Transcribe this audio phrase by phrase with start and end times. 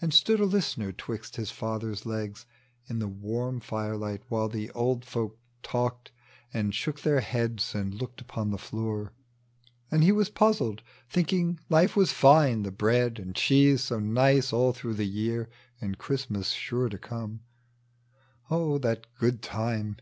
[0.00, 2.44] 187 And stood a listener 'twixt his father's legs
[2.90, 6.12] In the warm fire light, while the old folk talked
[6.52, 9.14] And shook their heads and looked upon the floor;
[9.90, 14.74] And he waa puzzled, thinking life was fine— The bread and cheese so nice all
[14.74, 15.48] through the year,
[15.80, 17.40] And Christmas sure to come.
[18.50, 19.96] O that good time